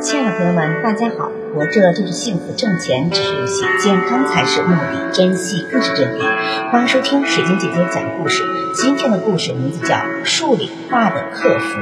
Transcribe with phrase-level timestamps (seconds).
[0.00, 1.32] 亲爱的朋友们，大家好！
[1.52, 6.70] 活着就是幸福，挣钱只是游戏，健康才是目的，珍惜更是真谛。
[6.70, 8.44] 欢迎收听水晶姐姐讲故事。
[8.74, 11.80] 今天的故事名字叫《数理化的克服》。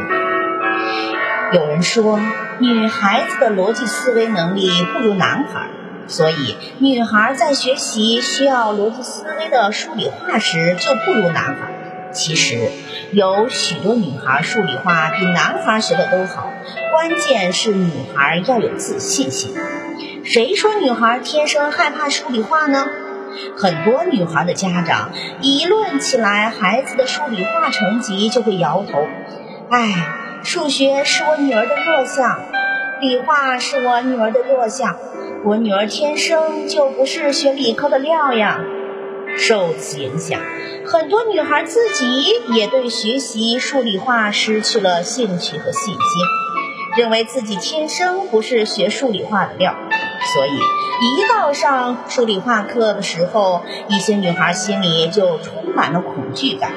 [1.54, 2.18] 有人说，
[2.58, 5.68] 女孩子的逻辑思维能力不如男孩，
[6.06, 11.75] 所以女孩在学习需要逻辑思维的数理化时就不如男孩。
[12.16, 12.58] 其实
[13.12, 16.50] 有许多女孩数理化比男孩学的都好，
[16.90, 19.54] 关键是女孩要有自信心。
[20.24, 22.86] 谁说女孩天生害怕数理化呢？
[23.58, 25.10] 很多女孩的家长
[25.42, 29.06] 一论起来孩子的数理化成绩就会摇头，
[29.70, 32.40] 哎，数学是我女儿的弱项，
[33.00, 34.96] 理化是我女儿的弱项，
[35.44, 38.58] 我女儿天生就不是学理科的料呀。
[39.38, 40.40] 受此影响，
[40.86, 46.00] 很多女孩自己也对学习数理化失去了兴趣和信心，
[46.96, 49.74] 认为自己天生不是学数理化的料，
[50.34, 56.72] 所以一到上数理化课的时候，一些女孩心里就充满了恐惧感，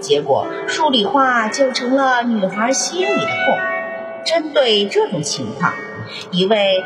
[0.00, 3.58] 结果数理化就成了女孩心里的痛。
[4.24, 5.72] 针对这种情况，
[6.32, 6.82] 一位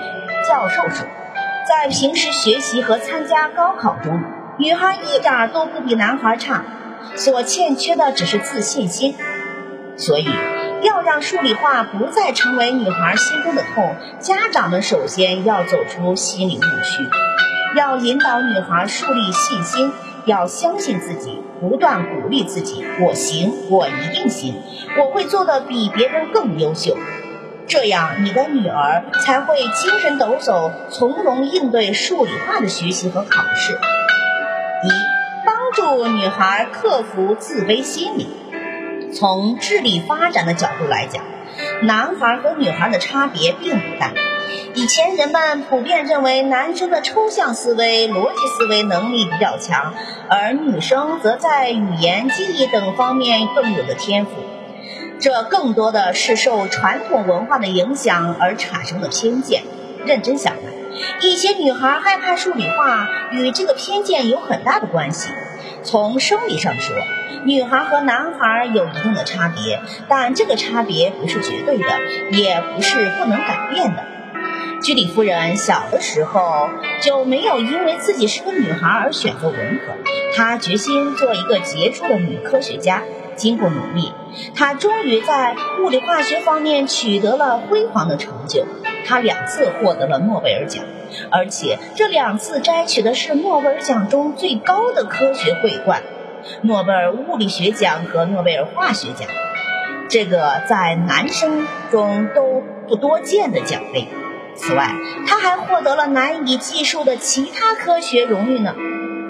[0.49, 1.07] 教授说，
[1.69, 4.21] 在平时学习和参加高考中。
[4.59, 6.63] 女孩一点都不比男孩差，
[7.17, 9.17] 所欠缺的只是自信心。
[9.97, 10.29] 所以，
[10.83, 17.09] 要让数理化不再成为女孩心中的痛，家长们首先要走出心理误区，
[17.77, 19.91] 要引导女孩树立信心，
[20.27, 24.63] 要相信自己，不断鼓励自己：“我行，我一定行，
[24.99, 26.99] 我会做的比别人更优秀。”
[27.67, 33.79] 这样，你的女儿才会精神抖擞，从容应对数理化的学习和考试。
[34.85, 34.89] 一、
[35.47, 38.29] 帮助女孩克服自卑心理。
[39.15, 41.23] 从智力发展的角度来讲，
[41.83, 44.13] 男孩和女孩的差别并不大。
[44.75, 49.95] 以前人们普遍认为男生的抽象思维、逻辑思维能力比较强，
[50.31, 54.33] 而女生则在语言、记忆等方面更有的天赋。
[55.21, 59.63] 这更多的是受传统文化的影响而产生的偏见。
[60.05, 60.72] 认真想来。
[61.21, 65.31] 一些女孩害怕数理化，与这个偏见有很大的关系。
[65.83, 66.97] 从生理上说，
[67.45, 71.87] 女孩和男孩有一定的差别，但这个差别不是绝对的，
[72.31, 74.05] 也不是不能改变的。
[74.83, 76.69] 居里夫人小的时候
[77.03, 79.93] 就没有因为自己是个女孩而选择文科，
[80.35, 83.03] 她决心做一个杰出的女科学家。
[83.35, 84.13] 经过努力，
[84.55, 88.67] 她终于在物理化学方面取得了辉煌的成就。
[89.07, 90.85] 他两次获得了诺贝尔奖，
[91.31, 96.03] 而且这两次摘取的是诺贝尔奖中最高的科学桂冠——
[96.63, 99.29] 诺贝尔物理学奖和诺贝尔化学奖。
[100.09, 104.09] 这个在男生中都不多见的奖杯。
[104.55, 104.91] 此外，
[105.27, 108.75] 他还获得了难以计数的其他科学荣誉呢。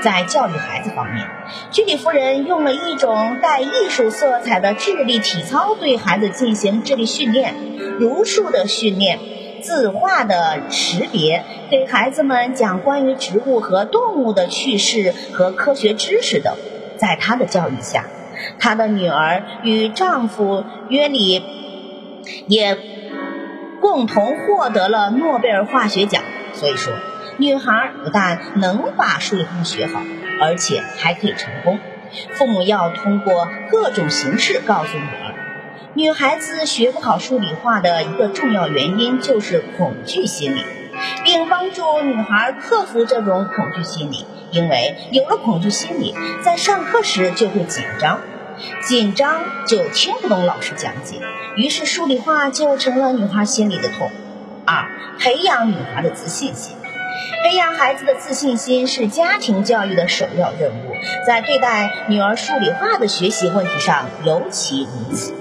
[0.01, 1.29] 在教育孩子方面，
[1.71, 7.55] 居里夫人用了一种带艺术色彩的智力体操对孩子进行智力训练，
[8.01, 9.21] 如数的训练。
[9.63, 16.55] 字画的识别，给孩子们讲关于植物和动物的趣事和科学知识等。
[16.99, 18.07] 在她的教育下，
[18.59, 21.43] 她的女儿与丈夫约里
[22.47, 22.77] 也
[23.81, 26.23] 共同获得了诺贝尔化学奖。
[26.55, 26.93] 所以说，
[27.39, 30.01] 女孩不但能把数理化学好，
[30.41, 31.79] 而且还可以成功。
[32.33, 35.32] 父母要通过各种形式告诉女儿。
[35.95, 40.65] 女孩子学不好数理化的一个重要原因就是恐惧心理，
[41.23, 44.25] 并帮助女孩克服这种恐惧心理。
[44.53, 48.21] 因为有了恐惧心理，在上课时就会紧张，
[48.83, 51.21] 紧张就听不懂老师讲解，
[51.57, 54.11] 于是数理化就成了女孩心里的痛。
[54.65, 54.87] 二、
[55.19, 56.75] 培养女孩的自信心，
[57.45, 60.95] 培养孩子的自信心是家庭教育的首要任务，
[61.27, 65.35] 在对待女儿数理化的学习问题上尤其如此。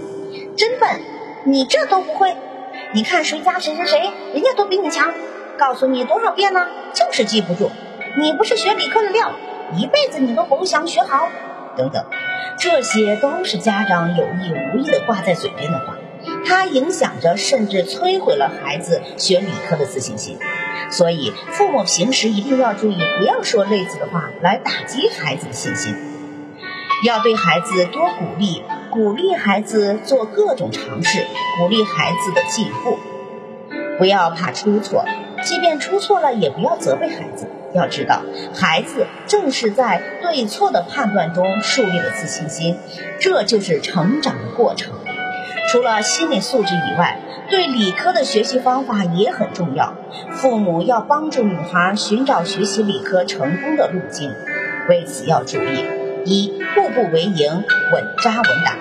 [0.57, 1.01] 真笨，
[1.45, 2.35] 你这都不会？
[2.94, 5.14] 你看谁家谁谁谁，人家都比你强。
[5.58, 7.72] 告诉你多少遍了，就是记不住。
[8.17, 9.31] 你不是学理科的料，
[9.75, 11.29] 一辈子你都甭想学好。
[11.78, 12.05] 等等，
[12.58, 15.96] 这些都是家长有意无意的挂在嘴边的话，
[16.46, 20.37] 它影响着甚至摧毁了孩子学理科的自信心。
[20.90, 25.96] 所以，父母平时一定要注意，不要说类似的话来打击孩子的信心。
[27.03, 28.63] 要对孩子多鼓励。
[28.89, 31.25] 鼓励孩子做各种尝试，
[31.57, 32.99] 鼓励孩子的进步，
[33.97, 35.05] 不要怕出错，
[35.43, 37.47] 即便出错了，也不要责备孩子。
[37.73, 38.21] 要知道，
[38.53, 42.77] 孩子正是在对错的判断中树立了自信心，
[43.21, 44.93] 这就是成长的过程。
[45.71, 49.93] 除了心理素质以外，对理科的学习方法也很重要。
[50.31, 54.35] 父母要帮助女孩寻找学习理科成功的路径，
[54.89, 55.85] 为此要注意：
[56.26, 58.78] 一、步步为营，稳扎稳打。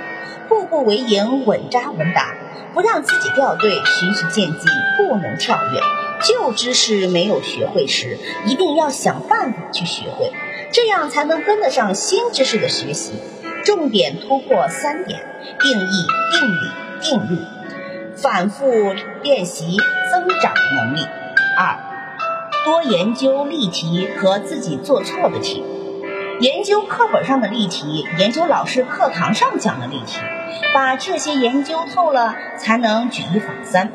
[0.48, 2.34] 步步为营，稳扎稳打，
[2.74, 5.80] 不让自己掉队，循序渐进，不能跳跃。
[6.22, 10.32] 旧知识没有学会时，一定要想办法去学会，
[10.72, 13.12] 这样才能跟得上新知识的学习。
[13.64, 15.20] 重点突破三点：
[15.60, 16.70] 定义、定理、
[17.00, 17.38] 定律，
[18.16, 18.92] 反复
[19.22, 19.76] 练习，
[20.10, 21.06] 增长能力。
[21.56, 21.78] 二，
[22.64, 25.64] 多研究例题和自己做错的题，
[26.40, 30.20] 研究课本上的例题，研究老师课堂上讲的例题。
[30.72, 33.92] 把这些研究透了，才能举一反三，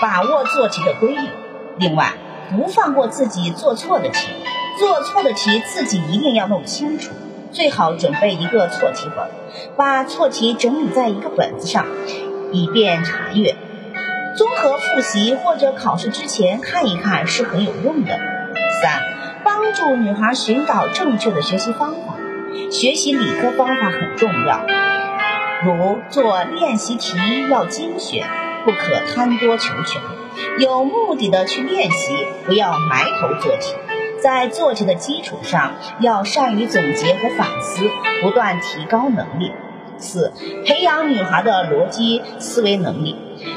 [0.00, 1.28] 把握做题的规律。
[1.76, 2.14] 另外，
[2.50, 4.28] 不放过自己做错的题，
[4.76, 7.12] 做错的题自己一定要弄清楚，
[7.52, 9.28] 最好准备一个错题本，
[9.76, 11.86] 把错题整理在一个本子上，
[12.52, 13.54] 以便查阅。
[14.34, 18.18] 综合复习或者考试之前看一看是很有用的。
[18.82, 19.00] 三，
[19.44, 22.14] 帮助女孩寻找正确的学习方法，
[22.70, 24.64] 学习理科方法很重要。
[25.64, 27.16] 如做练习题
[27.48, 28.26] 要精选，
[28.64, 30.00] 不可贪多求全，
[30.58, 32.12] 有目的的去练习，
[32.46, 33.74] 不要埋头做题。
[34.20, 37.88] 在做题的基础上，要善于总结和反思，
[38.20, 39.52] 不断提高能力。
[39.96, 40.32] 四、
[40.64, 43.16] 培养女孩的逻辑思维能力，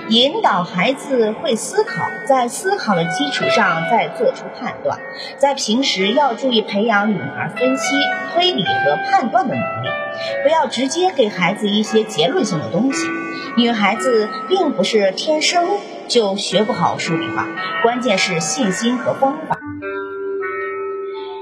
[0.09, 4.99] 引导孩子会思考，在思考的基础上再做出判断。
[5.37, 7.95] 在平时要注意培养女孩分析、
[8.33, 9.87] 推理和判断的能力，
[10.43, 13.07] 不要直接给孩子一些结论性的东西。
[13.57, 15.67] 女孩子并不是天生
[16.07, 17.47] 就学不好数理化，
[17.83, 19.57] 关键是信心和方法。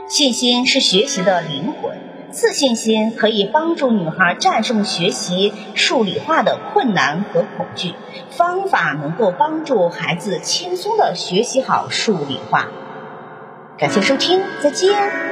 [0.07, 2.08] 信心是学习的灵魂。
[2.31, 7.93] 自信心可以帮助女孩战胜学习数理化的困难和恐惧，
[8.29, 12.67] 方法能够帮助孩子轻松的学习好数理化。
[13.77, 15.28] 感谢收听，再见。